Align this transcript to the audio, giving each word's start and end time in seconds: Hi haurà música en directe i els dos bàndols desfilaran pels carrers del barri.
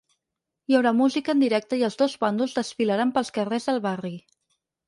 Hi 0.71 0.77
haurà 0.77 0.93
música 1.01 1.35
en 1.35 1.43
directe 1.43 1.79
i 1.81 1.85
els 1.89 1.99
dos 2.01 2.17
bàndols 2.25 2.57
desfilaran 2.61 3.15
pels 3.19 3.33
carrers 3.39 3.73
del 3.73 3.83
barri. 3.89 4.17